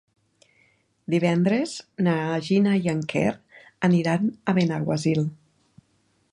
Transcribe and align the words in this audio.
Divendres 1.13 1.75
na 2.07 2.15
Gina 2.49 2.73
i 2.87 2.91
en 2.95 3.03
Quer 3.13 3.37
aniran 3.89 4.27
a 4.53 4.59
Benaguasil. 4.61 5.25